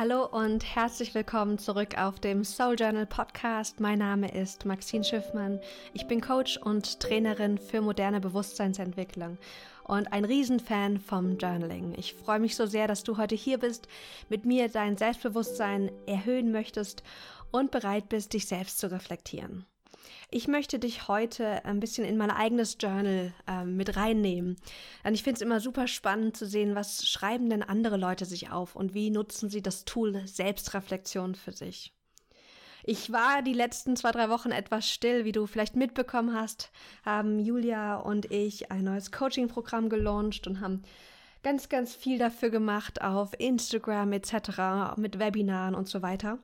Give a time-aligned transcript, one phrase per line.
[0.00, 3.80] Hallo und herzlich willkommen zurück auf dem Soul Journal Podcast.
[3.80, 5.60] Mein Name ist Maxine Schiffmann.
[5.92, 9.36] Ich bin Coach und Trainerin für moderne Bewusstseinsentwicklung
[9.84, 11.92] und ein Riesenfan vom Journaling.
[11.98, 13.88] Ich freue mich so sehr, dass du heute hier bist,
[14.30, 17.02] mit mir dein Selbstbewusstsein erhöhen möchtest
[17.50, 19.66] und bereit bist, dich selbst zu reflektieren.
[20.30, 24.56] Ich möchte dich heute ein bisschen in mein eigenes Journal äh, mit reinnehmen.
[25.04, 28.50] Denn ich finde es immer super spannend zu sehen, was schreiben denn andere Leute sich
[28.50, 31.92] auf und wie nutzen sie das Tool Selbstreflexion für sich.
[32.82, 36.70] Ich war die letzten zwei, drei Wochen etwas still, wie du vielleicht mitbekommen hast,
[37.04, 40.82] haben Julia und ich ein neues Coaching-Programm gelauncht und haben
[41.42, 46.38] ganz, ganz viel dafür gemacht auf Instagram etc., mit Webinaren und so weiter.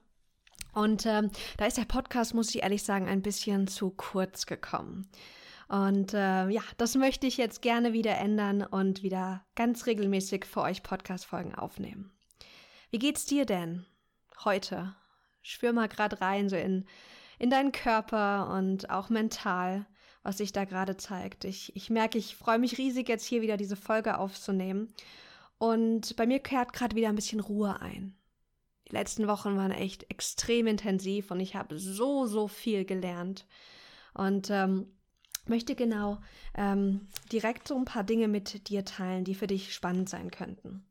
[0.76, 5.08] Und ähm, da ist der Podcast, muss ich ehrlich sagen, ein bisschen zu kurz gekommen.
[5.68, 10.60] Und äh, ja, das möchte ich jetzt gerne wieder ändern und wieder ganz regelmäßig für
[10.60, 12.12] euch Podcast-Folgen aufnehmen.
[12.90, 13.86] Wie geht's dir denn
[14.44, 14.94] heute?
[15.40, 16.84] Spür mal gerade rein, so in,
[17.38, 19.86] in deinen Körper und auch mental,
[20.22, 21.46] was sich da gerade zeigt.
[21.46, 24.92] Ich, ich merke, ich freue mich riesig, jetzt hier wieder diese Folge aufzunehmen.
[25.56, 28.15] Und bei mir kehrt gerade wieder ein bisschen Ruhe ein.
[28.88, 33.46] Die letzten Wochen waren echt extrem intensiv und ich habe so, so viel gelernt.
[34.14, 34.86] Und ähm,
[35.48, 36.18] möchte genau
[36.54, 40.84] ähm, direkt so ein paar Dinge mit dir teilen, die für dich spannend sein könnten.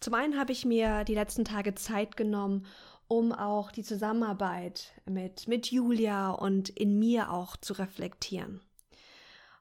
[0.00, 2.66] Zum einen habe ich mir die letzten Tage Zeit genommen,
[3.08, 8.60] um auch die Zusammenarbeit mit, mit Julia und in mir auch zu reflektieren.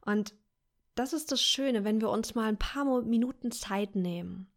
[0.06, 0.34] Und
[0.96, 4.52] das ist das Schöne, wenn wir uns mal ein paar Minuten Zeit nehmen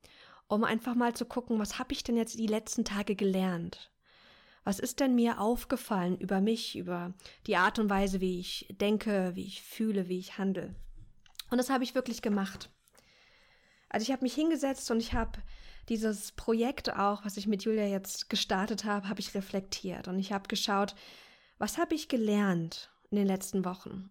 [0.53, 3.91] um einfach mal zu gucken, was habe ich denn jetzt die letzten Tage gelernt?
[4.65, 7.15] Was ist denn mir aufgefallen über mich, über
[7.47, 10.75] die Art und Weise, wie ich denke, wie ich fühle, wie ich handle?
[11.51, 12.71] Und das habe ich wirklich gemacht.
[13.89, 15.39] Also ich habe mich hingesetzt und ich habe
[15.89, 20.33] dieses Projekt auch, was ich mit Julia jetzt gestartet habe, habe ich reflektiert und ich
[20.33, 20.95] habe geschaut,
[21.57, 24.11] was habe ich gelernt in den letzten Wochen?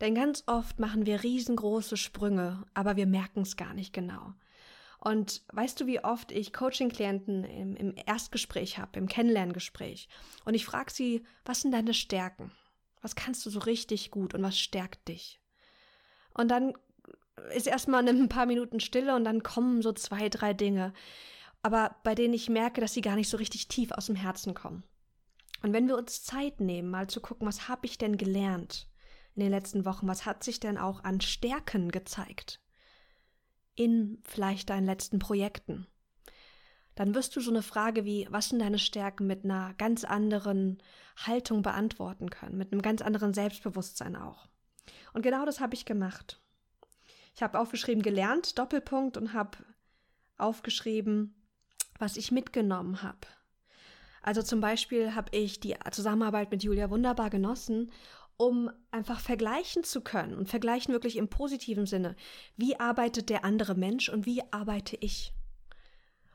[0.00, 4.32] Denn ganz oft machen wir riesengroße Sprünge, aber wir merken es gar nicht genau.
[5.00, 10.08] Und weißt du, wie oft ich Coaching-Klienten im, im Erstgespräch habe, im Kennenlerngespräch,
[10.44, 12.52] und ich frage sie, was sind deine Stärken?
[13.00, 15.40] Was kannst du so richtig gut und was stärkt dich?
[16.34, 16.74] Und dann
[17.54, 20.92] ist erstmal ein paar Minuten Stille und dann kommen so zwei, drei Dinge,
[21.62, 24.54] aber bei denen ich merke, dass sie gar nicht so richtig tief aus dem Herzen
[24.54, 24.84] kommen.
[25.62, 28.88] Und wenn wir uns Zeit nehmen, mal zu gucken, was habe ich denn gelernt
[29.34, 32.60] in den letzten Wochen, was hat sich denn auch an Stärken gezeigt?
[33.74, 35.86] In vielleicht deinen letzten Projekten.
[36.94, 40.82] Dann wirst du so eine Frage wie, was sind deine Stärken mit einer ganz anderen
[41.16, 44.48] Haltung beantworten können, mit einem ganz anderen Selbstbewusstsein auch.
[45.12, 46.40] Und genau das habe ich gemacht.
[47.34, 49.58] Ich habe aufgeschrieben gelernt, Doppelpunkt, und habe
[50.36, 51.34] aufgeschrieben,
[51.98, 53.26] was ich mitgenommen habe.
[54.22, 57.90] Also zum Beispiel habe ich die Zusammenarbeit mit Julia wunderbar genossen
[58.40, 62.16] um einfach vergleichen zu können und vergleichen wirklich im positiven Sinne.
[62.56, 65.34] Wie arbeitet der andere Mensch und wie arbeite ich?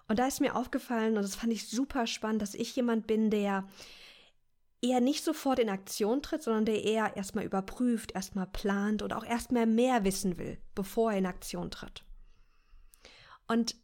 [0.08, 3.32] Und da ist mir aufgefallen, und das fand ich super spannend, dass ich jemand bin,
[3.32, 3.68] der
[4.84, 9.26] eher nicht sofort in Aktion tritt, sondern der eher erstmal überprüft, erstmal plant und auch
[9.26, 12.06] erstmal mehr wissen will, bevor er in Aktion tritt.
[13.48, 13.76] Und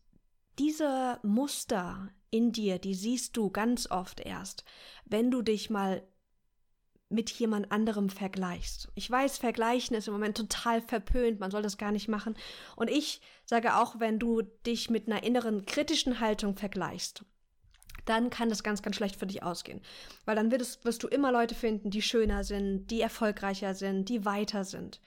[0.60, 4.64] diese Muster in dir, die siehst du ganz oft erst,
[5.06, 6.04] wenn du dich mal
[7.12, 8.90] mit jemand anderem vergleichst.
[8.96, 12.36] Ich weiß, vergleichen ist im Moment total verpönt, man soll das gar nicht machen.
[12.76, 17.26] Und ich sage auch, wenn du dich mit einer inneren kritischen Haltung vergleichst,
[18.06, 19.82] dann kann das ganz, ganz schlecht für dich ausgehen.
[20.26, 24.26] Weil dann wirst, wirst du immer Leute finden, die schöner sind, die erfolgreicher sind, die
[24.26, 25.00] weiter sind.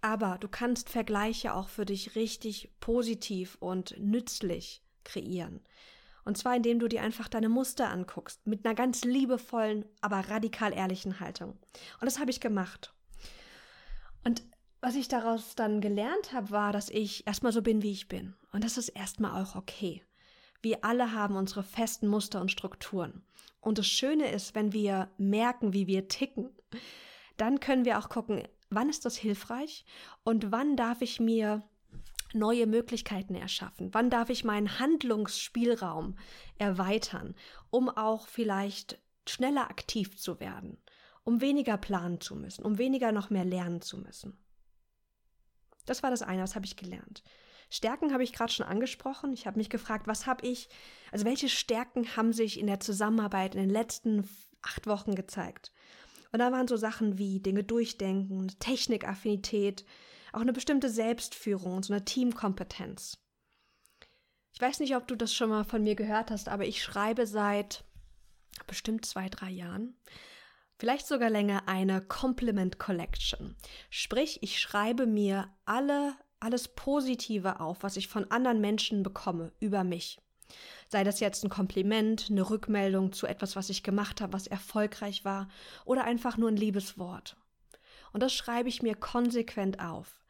[0.00, 5.60] Aber du kannst Vergleiche auch für dich richtig positiv und nützlich kreieren.
[6.28, 10.74] Und zwar indem du dir einfach deine Muster anguckst, mit einer ganz liebevollen, aber radikal
[10.74, 11.52] ehrlichen Haltung.
[11.52, 12.92] Und das habe ich gemacht.
[14.24, 14.42] Und
[14.82, 18.34] was ich daraus dann gelernt habe, war, dass ich erstmal so bin, wie ich bin.
[18.52, 20.04] Und das ist erstmal auch okay.
[20.60, 23.22] Wir alle haben unsere festen Muster und Strukturen.
[23.62, 26.50] Und das Schöne ist, wenn wir merken, wie wir ticken,
[27.38, 29.86] dann können wir auch gucken, wann ist das hilfreich
[30.24, 31.62] und wann darf ich mir
[32.32, 33.92] neue Möglichkeiten erschaffen?
[33.92, 36.16] Wann darf ich meinen Handlungsspielraum
[36.58, 37.34] erweitern,
[37.70, 40.78] um auch vielleicht schneller aktiv zu werden,
[41.24, 44.38] um weniger planen zu müssen, um weniger noch mehr lernen zu müssen?
[45.86, 47.22] Das war das eine, das habe ich gelernt.
[47.70, 49.32] Stärken habe ich gerade schon angesprochen.
[49.32, 50.68] Ich habe mich gefragt, was habe ich,
[51.12, 54.28] also welche Stärken haben sich in der Zusammenarbeit in den letzten
[54.62, 55.72] acht Wochen gezeigt?
[56.32, 59.84] Und da waren so Sachen wie Dinge durchdenken, Technikaffinität,
[60.32, 63.18] auch eine bestimmte Selbstführung und so eine Teamkompetenz.
[64.52, 67.26] Ich weiß nicht, ob du das schon mal von mir gehört hast, aber ich schreibe
[67.26, 67.84] seit
[68.66, 69.96] bestimmt zwei, drei Jahren,
[70.78, 73.56] vielleicht sogar länger, eine Compliment Collection.
[73.90, 79.84] Sprich, ich schreibe mir alle, alles Positive auf, was ich von anderen Menschen bekomme über
[79.84, 80.18] mich.
[80.88, 85.24] Sei das jetzt ein Kompliment, eine Rückmeldung zu etwas, was ich gemacht habe, was erfolgreich
[85.24, 85.48] war,
[85.84, 87.36] oder einfach nur ein liebes Wort.
[88.12, 90.20] Und das schreibe ich mir konsequent auf.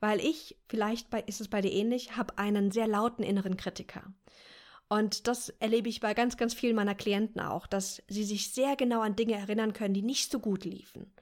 [0.00, 4.12] Weil ich, vielleicht ist es bei dir ähnlich, habe einen sehr lauten inneren Kritiker.
[4.88, 8.76] Und das erlebe ich bei ganz, ganz vielen meiner Klienten auch, dass sie sich sehr
[8.76, 11.12] genau an Dinge erinnern können, die nicht so gut liefen.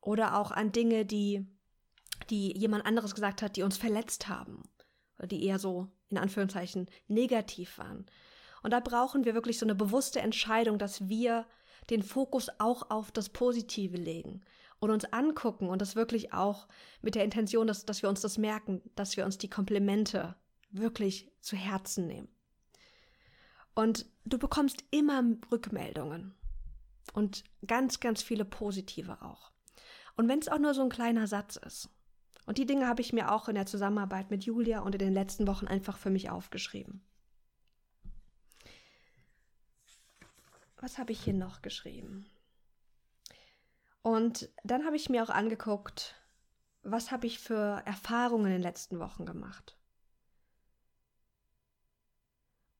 [0.00, 1.46] Oder auch an Dinge, die,
[2.30, 4.62] die jemand anderes gesagt hat, die uns verletzt haben.
[5.18, 8.06] Oder die eher so, in Anführungszeichen, negativ waren.
[8.62, 11.46] Und da brauchen wir wirklich so eine bewusste Entscheidung, dass wir
[11.90, 14.42] den Fokus auch auf das Positive legen
[14.78, 16.68] und uns angucken und das wirklich auch
[17.02, 20.36] mit der Intention, dass, dass wir uns das merken, dass wir uns die Komplimente
[20.70, 22.28] wirklich zu Herzen nehmen.
[23.74, 26.34] Und du bekommst immer Rückmeldungen
[27.12, 29.52] und ganz, ganz viele positive auch.
[30.16, 31.90] Und wenn es auch nur so ein kleiner Satz ist.
[32.46, 35.12] Und die Dinge habe ich mir auch in der Zusammenarbeit mit Julia und in den
[35.12, 37.02] letzten Wochen einfach für mich aufgeschrieben.
[40.80, 42.26] Was habe ich hier noch geschrieben?
[44.06, 46.14] Und dann habe ich mir auch angeguckt,
[46.84, 49.76] was habe ich für Erfahrungen in den letzten Wochen gemacht.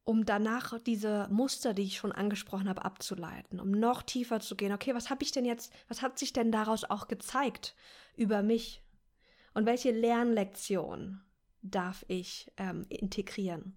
[0.04, 4.70] Um danach diese Muster, die ich schon angesprochen habe, abzuleiten, um noch tiefer zu gehen.
[4.70, 7.74] Okay, was habe ich denn jetzt, was hat sich denn daraus auch gezeigt
[8.14, 8.84] über mich?
[9.52, 11.22] Und welche Lernlektion
[11.60, 13.76] darf ich ähm, integrieren?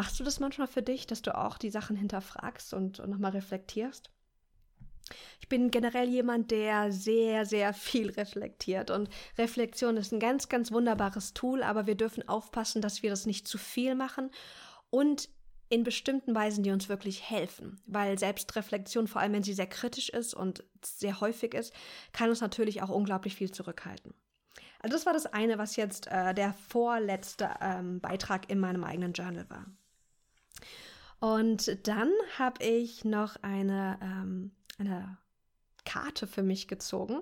[0.00, 3.32] Machst du das manchmal für dich, dass du auch die Sachen hinterfragst und, und nochmal
[3.32, 4.10] reflektierst?
[5.40, 8.90] Ich bin generell jemand, der sehr, sehr viel reflektiert.
[8.90, 13.26] Und Reflexion ist ein ganz, ganz wunderbares Tool, aber wir dürfen aufpassen, dass wir das
[13.26, 14.30] nicht zu viel machen
[14.88, 15.28] und
[15.68, 17.78] in bestimmten Weisen, die uns wirklich helfen.
[17.84, 21.74] Weil Selbstreflexion, vor allem wenn sie sehr kritisch ist und sehr häufig ist,
[22.14, 24.14] kann uns natürlich auch unglaublich viel zurückhalten.
[24.78, 29.12] Also das war das eine, was jetzt äh, der vorletzte ähm, Beitrag in meinem eigenen
[29.12, 29.66] Journal war.
[31.20, 35.18] Und dann habe ich noch eine, ähm, eine
[35.84, 37.20] Karte für mich gezogen.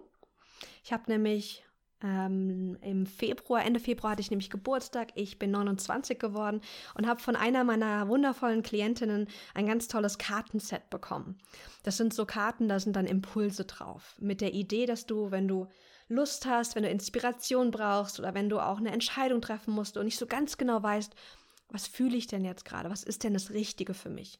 [0.84, 1.64] Ich habe nämlich
[2.02, 5.08] ähm, im Februar, Ende Februar hatte ich nämlich Geburtstag.
[5.16, 6.60] Ich bin 29 geworden
[6.94, 11.38] und habe von einer meiner wundervollen Klientinnen ein ganz tolles Kartenset bekommen.
[11.82, 14.14] Das sind so Karten, da sind dann Impulse drauf.
[14.20, 15.66] Mit der Idee, dass du, wenn du
[16.08, 20.06] Lust hast, wenn du Inspiration brauchst oder wenn du auch eine Entscheidung treffen musst und
[20.06, 21.14] nicht so ganz genau weißt,
[21.70, 22.90] was fühle ich denn jetzt gerade?
[22.90, 24.38] Was ist denn das Richtige für mich?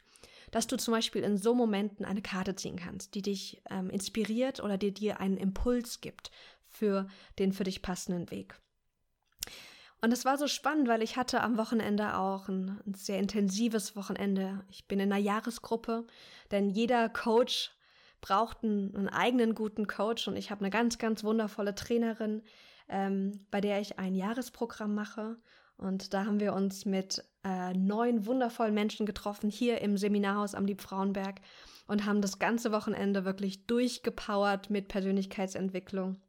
[0.51, 4.63] Dass du zum Beispiel in so Momenten eine Karte ziehen kannst, die dich ähm, inspiriert
[4.63, 6.31] oder die dir einen Impuls gibt
[6.67, 7.09] für
[7.39, 8.59] den für dich passenden Weg.
[10.01, 13.97] Und es war so spannend, weil ich hatte am Wochenende auch ein, ein sehr intensives
[13.97, 14.65] Wochenende.
[14.71, 16.07] Ich bin in einer Jahresgruppe,
[16.51, 17.73] denn jeder Coach
[18.21, 22.43] braucht einen, einen eigenen guten Coach und ich habe eine ganz, ganz wundervolle Trainerin,
[22.89, 25.37] ähm, bei der ich ein Jahresprogramm mache
[25.79, 30.67] und da haben wir uns mit äh, neun wundervollen Menschen getroffen, hier im Seminarhaus am
[30.67, 31.41] Liebfrauenberg
[31.87, 36.21] und haben das ganze Wochenende wirklich durchgepowert mit Persönlichkeitsentwicklung.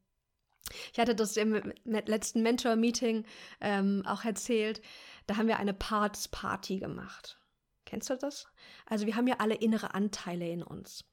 [0.94, 3.26] Ich hatte das im letzten Mentor-Meeting
[3.60, 4.82] ähm, auch erzählt.
[5.26, 7.40] Da haben wir eine Parts-Party gemacht.
[7.86, 8.48] Kennst du das?
[8.86, 11.06] Also wir haben ja alle innere Anteile in uns.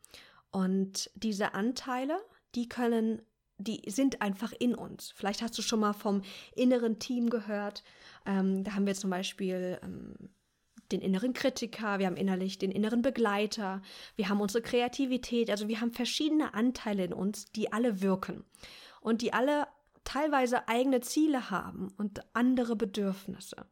[0.50, 2.18] Und diese Anteile,
[2.54, 3.22] die können,
[3.58, 5.12] die sind einfach in uns.
[5.14, 6.22] Vielleicht hast du schon mal vom
[6.54, 7.82] inneren Team gehört.
[8.26, 10.14] Ähm, da haben wir zum Beispiel ähm,
[10.92, 13.82] den inneren Kritiker, wir haben innerlich den inneren Begleiter,
[14.14, 18.44] wir haben unsere Kreativität, also wir haben verschiedene Anteile in uns, die alle wirken
[19.00, 19.66] und die alle
[20.04, 23.66] teilweise eigene Ziele haben und andere Bedürfnisse.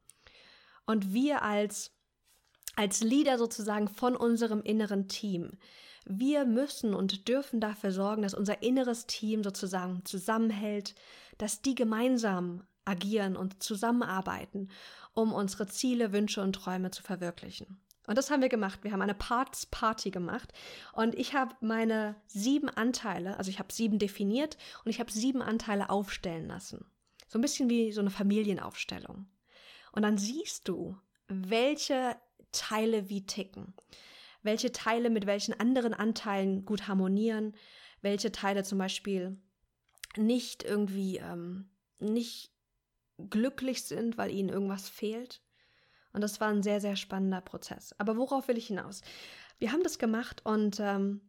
[0.87, 1.93] Und wir als,
[2.75, 5.53] als Leader sozusagen von unserem inneren Team,
[6.05, 10.95] wir müssen und dürfen dafür sorgen, dass unser inneres Team sozusagen zusammenhält,
[11.39, 14.69] dass die gemeinsam agieren und zusammenarbeiten,
[15.15, 17.81] um unsere Ziele, Wünsche und Träume zu verwirklichen.
[18.07, 18.81] Und das haben wir gemacht.
[18.83, 20.53] Wir haben eine Parts Party gemacht
[20.93, 25.41] und ich habe meine sieben Anteile, also ich habe sieben definiert und ich habe sieben
[25.41, 26.85] Anteile aufstellen lassen.
[27.29, 29.27] So ein bisschen wie so eine Familienaufstellung.
[29.93, 32.17] Und dann siehst du, welche
[32.53, 33.75] Teile wie ticken,
[34.45, 37.55] welche Teile mit welchen anderen Anteilen gut harmonieren,
[38.01, 39.37] welche Teile zum Beispiel
[40.17, 42.53] nicht irgendwie ähm, nicht
[43.31, 45.43] glücklich sind, weil ihnen irgendwas fehlt.
[46.13, 47.95] Und das war ein sehr, sehr spannender Prozess.
[47.99, 49.01] Aber worauf will ich hinaus?
[49.59, 51.21] Wir haben das gemacht und ähm,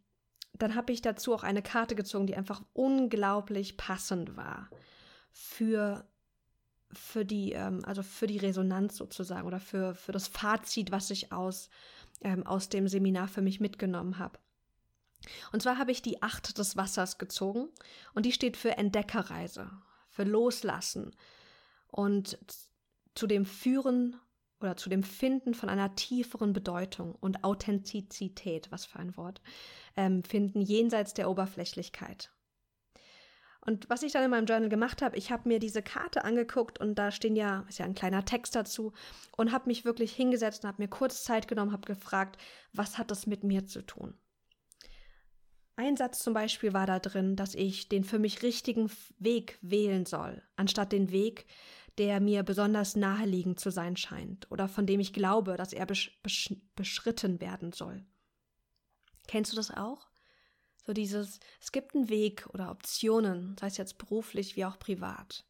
[0.54, 4.70] dann habe ich dazu auch eine Karte gezogen, die einfach unglaublich passend war
[5.32, 6.08] für,
[6.92, 11.32] für die, ähm, also für die Resonanz sozusagen oder für, für das Fazit, was ich
[11.32, 11.70] aus,
[12.22, 14.40] ähm, aus dem Seminar für mich mitgenommen habe.
[15.52, 17.70] Und zwar habe ich die Acht des Wassers gezogen
[18.14, 19.72] und die steht für Entdeckerreise,
[20.10, 21.16] für Loslassen
[21.88, 22.38] und
[23.16, 24.20] zu dem Führen
[24.60, 29.42] oder zu dem Finden von einer tieferen Bedeutung und Authentizität, was für ein Wort,
[29.96, 32.32] ähm, finden jenseits der Oberflächlichkeit.
[33.66, 36.80] Und was ich dann in meinem Journal gemacht habe, ich habe mir diese Karte angeguckt
[36.80, 38.94] und da stehen ja, ist ja ein kleiner Text dazu
[39.36, 42.40] und habe mich wirklich hingesetzt und habe mir kurz Zeit genommen, habe gefragt,
[42.74, 44.14] was hat das mit mir zu tun?
[45.78, 50.06] Ein Satz zum Beispiel war da drin, dass ich den für mich richtigen Weg wählen
[50.06, 51.48] soll, anstatt den Weg,
[51.98, 56.20] der mir besonders naheliegend zu sein scheint oder von dem ich glaube, dass er besch
[56.22, 58.06] besch beschritten werden soll.
[59.28, 60.08] Kennst du das auch?
[60.86, 65.46] So dieses, es gibt einen Weg oder Optionen, sei es jetzt beruflich wie auch privat,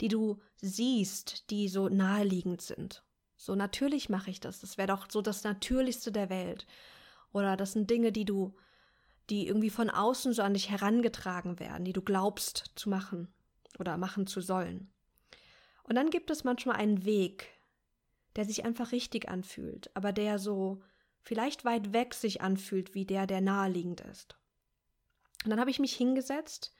[0.00, 3.04] die du siehst, die so naheliegend sind.
[3.36, 4.60] So natürlich mache ich das.
[4.60, 6.66] Das wäre doch so das Natürlichste der Welt.
[7.32, 8.56] Oder das sind Dinge, die du,
[9.30, 13.28] die irgendwie von außen so an dich herangetragen werden, die du glaubst zu machen
[13.78, 14.90] oder machen zu sollen.
[15.84, 17.48] Und dann gibt es manchmal einen Weg,
[18.34, 20.82] der sich einfach richtig anfühlt, aber der so
[21.22, 24.39] vielleicht weit weg sich anfühlt wie der, der naheliegend ist.
[25.44, 26.74] Und dann habe ich mich hingesetzt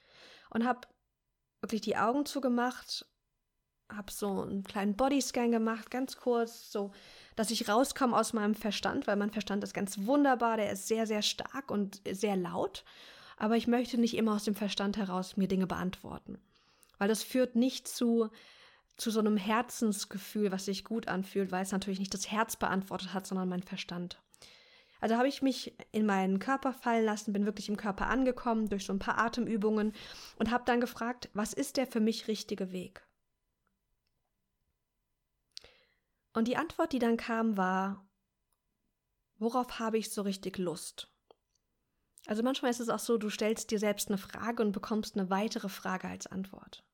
[0.49, 0.87] und habe
[1.61, 3.05] wirklich die Augen zugemacht,
[3.89, 6.91] habe so einen kleinen Bodyscan gemacht, ganz kurz, so,
[7.35, 11.07] dass ich rauskomme aus meinem Verstand, weil mein Verstand ist ganz wunderbar, der ist sehr,
[11.07, 12.85] sehr stark und sehr laut.
[13.37, 16.39] Aber ich möchte nicht immer aus dem Verstand heraus mir Dinge beantworten,
[16.99, 18.29] weil das führt nicht zu
[19.01, 23.13] zu so einem Herzensgefühl, was sich gut anfühlt, weil es natürlich nicht das Herz beantwortet
[23.13, 24.21] hat, sondern mein Verstand.
[25.01, 28.85] Also habe ich mich in meinen Körper fallen lassen, bin wirklich im Körper angekommen durch
[28.85, 29.93] so ein paar Atemübungen
[30.37, 33.03] und habe dann gefragt, was ist der für mich richtige Weg?
[36.33, 38.07] Und die Antwort, die dann kam, war,
[39.37, 41.11] worauf habe ich so richtig Lust?
[42.27, 45.31] Also manchmal ist es auch so, du stellst dir selbst eine Frage und bekommst eine
[45.31, 46.85] weitere Frage als Antwort.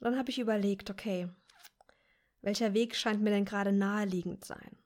[0.00, 1.28] Dann habe ich überlegt, okay,
[2.40, 4.81] welcher Weg scheint mir denn gerade naheliegend sein?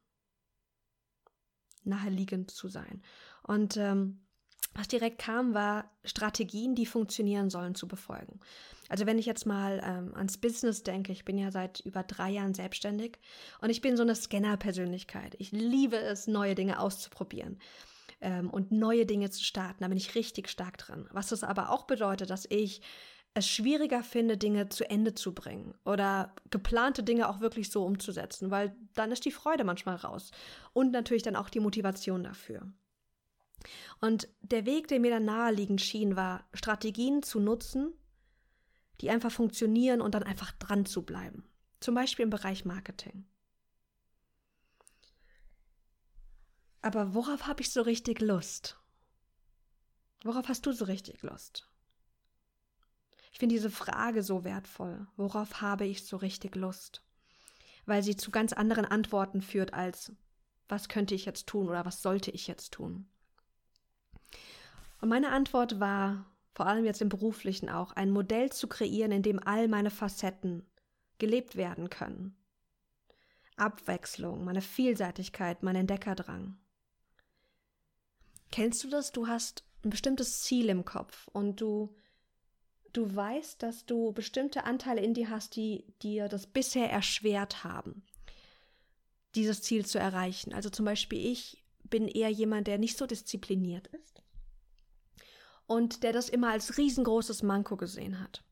[1.86, 3.02] Naheliegend zu sein.
[3.42, 4.20] Und ähm,
[4.74, 8.40] was direkt kam, war Strategien, die funktionieren sollen, zu befolgen.
[8.88, 12.30] Also wenn ich jetzt mal ähm, ans Business denke, ich bin ja seit über drei
[12.30, 13.18] Jahren selbstständig
[13.60, 15.34] und ich bin so eine Scanner-Persönlichkeit.
[15.38, 17.58] Ich liebe es, neue Dinge auszuprobieren
[18.20, 19.82] ähm, und neue Dinge zu starten.
[19.82, 21.08] Da bin ich richtig stark dran.
[21.10, 22.82] Was das aber auch bedeutet, dass ich
[23.36, 28.50] es schwieriger finde, Dinge zu Ende zu bringen oder geplante Dinge auch wirklich so umzusetzen,
[28.50, 30.30] weil dann ist die Freude manchmal raus
[30.72, 32.72] und natürlich dann auch die Motivation dafür.
[34.00, 37.92] Und der Weg, der mir dann naheliegend schien, war, Strategien zu nutzen,
[39.02, 41.46] die einfach funktionieren und dann einfach dran zu bleiben.
[41.80, 43.26] Zum Beispiel im Bereich Marketing.
[46.80, 48.78] Aber worauf habe ich so richtig Lust?
[50.24, 51.68] Worauf hast du so richtig Lust?
[53.36, 55.06] Ich finde diese Frage so wertvoll.
[55.18, 57.02] Worauf habe ich so richtig Lust?
[57.84, 60.10] Weil sie zu ganz anderen Antworten führt als
[60.68, 63.06] was könnte ich jetzt tun oder was sollte ich jetzt tun?
[65.02, 66.24] Und meine Antwort war,
[66.54, 70.66] vor allem jetzt im beruflichen auch, ein Modell zu kreieren, in dem all meine Facetten
[71.18, 72.34] gelebt werden können.
[73.58, 76.56] Abwechslung, meine Vielseitigkeit, mein Entdeckerdrang.
[78.50, 79.12] Kennst du das?
[79.12, 81.94] Du hast ein bestimmtes Ziel im Kopf und du
[82.96, 88.02] du weißt, dass du bestimmte Anteile in dir hast, die dir das bisher erschwert haben,
[89.34, 90.52] dieses Ziel zu erreichen.
[90.52, 94.22] Also zum Beispiel ich bin eher jemand, der nicht so diszipliniert ist
[95.66, 98.42] und der das immer als riesengroßes Manko gesehen hat.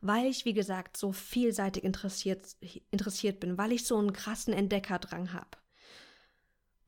[0.00, 2.56] Weil ich, wie gesagt, so vielseitig interessiert,
[2.90, 5.58] interessiert bin, weil ich so einen krassen Entdeckerdrang habe.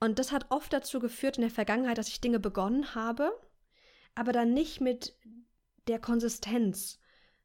[0.00, 3.32] Und das hat oft dazu geführt in der Vergangenheit, dass ich Dinge begonnen habe,
[4.16, 5.16] aber dann nicht mit
[5.86, 6.98] der Konsistenz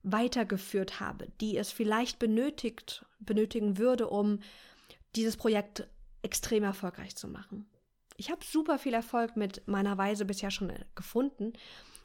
[0.04, 4.40] weitergeführt habe, die es vielleicht benötigt, benötigen würde, um
[5.16, 5.88] dieses Projekt
[6.22, 7.70] extrem erfolgreich zu machen.
[8.18, 11.54] Ich habe super viel Erfolg mit meiner Weise bisher schon gefunden,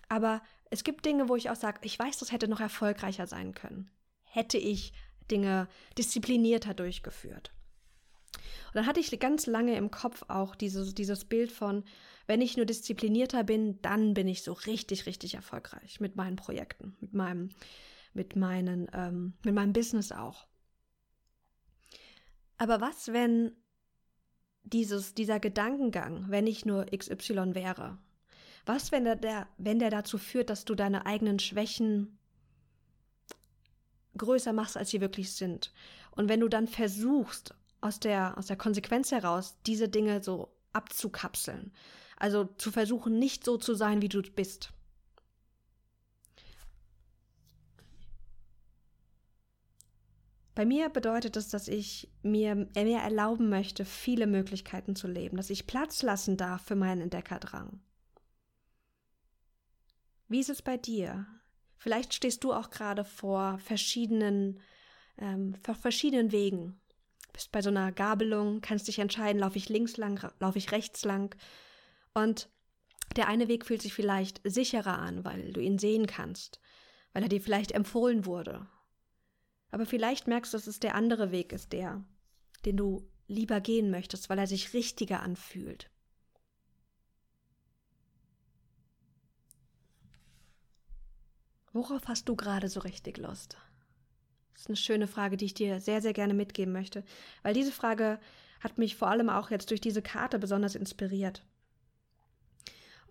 [0.09, 3.55] aber es gibt Dinge, wo ich auch sage, ich weiß, das hätte noch erfolgreicher sein
[3.55, 3.91] können.
[4.25, 4.93] Hätte ich
[5.31, 7.53] Dinge disziplinierter durchgeführt.
[8.35, 11.85] Und dann hatte ich ganz lange im Kopf auch dieses, dieses Bild von,
[12.26, 16.97] wenn ich nur disziplinierter bin, dann bin ich so richtig, richtig erfolgreich mit meinen Projekten,
[17.00, 17.50] mit meinem,
[18.12, 20.47] mit meinen, ähm, mit meinem Business auch.
[22.57, 23.52] Aber was, wenn
[24.62, 27.99] dieses, dieser Gedankengang, wenn ich nur XY wäre?
[28.66, 32.19] Was, wenn der, der, wenn der dazu führt, dass du deine eigenen Schwächen
[34.16, 35.73] größer machst, als sie wirklich sind.
[36.12, 41.73] Und wenn du dann versuchst, aus der, aus der Konsequenz heraus, diese Dinge so abzukapseln,
[42.16, 44.73] also zu versuchen, nicht so zu sein, wie du bist.
[50.54, 55.50] Bei mir bedeutet es, dass ich mir mehr erlauben möchte, viele Möglichkeiten zu leben, dass
[55.50, 57.80] ich Platz lassen darf für meinen Entdeckerdrang.
[60.28, 61.26] Wie ist es bei dir?
[61.76, 64.61] Vielleicht stehst du auch gerade vor verschiedenen,
[65.18, 66.80] ähm, vor verschiedenen Wegen.
[67.33, 71.04] Bist bei so einer Gabelung, kannst dich entscheiden, laufe ich links lang, laufe ich rechts
[71.04, 71.37] lang.
[72.14, 72.49] Und
[73.16, 76.61] der eine Weg fühlt sich vielleicht sicherer an, weil du ihn sehen kannst,
[77.12, 78.66] weil er dir vielleicht empfohlen wurde,
[79.75, 82.04] aber vielleicht merkst du, dass es der andere Weg ist, der,
[82.64, 85.90] den du lieber gehen möchtest, weil er sich richtiger anfühlt.
[91.73, 93.56] Worauf hast du gerade so richtig Lust?
[94.52, 97.02] Das ist eine schöne Frage, die ich dir sehr, sehr gerne mitgeben möchte,
[97.42, 98.21] weil diese Frage
[98.61, 101.44] hat mich vor allem auch jetzt durch diese Karte besonders inspiriert.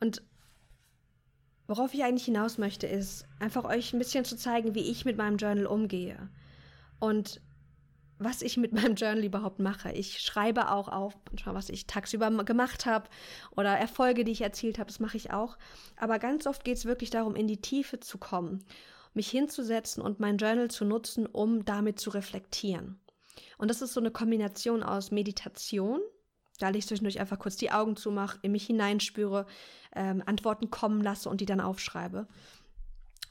[0.04, 0.22] Und
[1.66, 5.16] worauf ich eigentlich hinaus möchte, ist einfach euch ein bisschen zu zeigen, wie ich mit
[5.16, 6.30] meinem Journal umgehe
[7.00, 7.40] und
[8.20, 9.94] was ich mit meinem Journal überhaupt mache.
[9.94, 13.10] Ich schreibe auch auf, was ich tagsüber gemacht habe
[13.56, 15.58] oder Erfolge, die ich erzielt habe, das mache ich auch.
[15.96, 18.66] Aber ganz oft geht es wirklich darum, in die Tiefe zu kommen,
[19.14, 23.00] mich hinzusetzen und mein Journal zu nutzen, um damit zu reflektieren.
[23.58, 26.02] Und das ist so eine Kombination aus Meditation,
[26.64, 29.46] da ich zwischendurch einfach kurz die Augen zumache, in mich hineinspüre,
[29.96, 32.28] ähm, Antworten kommen lasse und die dann aufschreibe.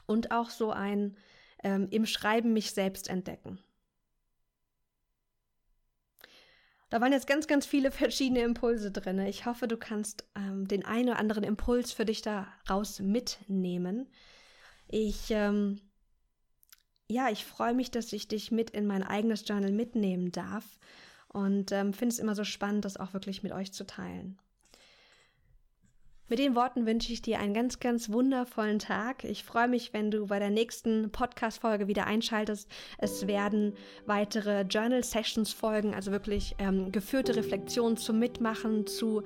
[0.05, 1.17] Und auch so ein
[1.63, 3.57] ähm, im Schreiben mich selbst entdecken.
[6.91, 9.17] Da waren jetzt ganz, ganz viele verschiedene Impulse drin.
[9.19, 14.11] Ich hoffe, du kannst ähm, den einen oder anderen Impuls für dich daraus mitnehmen.
[14.87, 15.81] Ich, ähm,
[17.09, 20.77] ja, ich freue mich, dass ich dich mit in mein eigenes Journal mitnehmen darf
[21.33, 24.37] und ähm, finde es immer so spannend, das auch wirklich mit euch zu teilen.
[26.29, 29.23] Mit den Worten wünsche ich dir einen ganz, ganz wundervollen Tag.
[29.25, 32.69] Ich freue mich, wenn du bei der nächsten Podcast-Folge wieder einschaltest.
[32.97, 33.73] Es werden
[34.05, 39.21] weitere Journal-Sessions folgen, also wirklich ähm, geführte Reflexionen zum Mitmachen, zu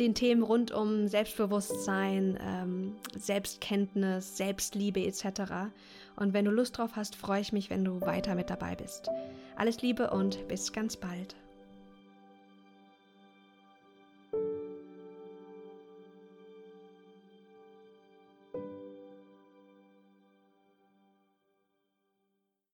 [0.00, 5.70] den Themen rund um Selbstbewusstsein, ähm, Selbstkenntnis, Selbstliebe etc.
[6.16, 9.08] Und wenn du Lust drauf hast, freue ich mich, wenn du weiter mit dabei bist.
[9.54, 11.36] Alles Liebe und bis ganz bald.